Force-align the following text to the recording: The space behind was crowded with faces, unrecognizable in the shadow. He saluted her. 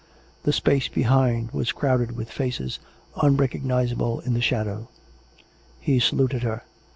The 0.41 0.51
space 0.51 0.87
behind 0.87 1.51
was 1.51 1.71
crowded 1.71 2.17
with 2.17 2.31
faces, 2.31 2.79
unrecognizable 3.21 4.19
in 4.21 4.33
the 4.33 4.41
shadow. 4.41 4.89
He 5.79 5.99
saluted 5.99 6.41
her. 6.41 6.63